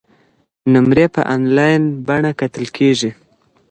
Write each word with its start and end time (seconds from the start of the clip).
نمرې 0.73 1.05
په 1.15 1.21
انلاین 1.33 1.83
بڼه 2.07 2.31
کتل 2.39 2.65
کیږي. 2.77 3.11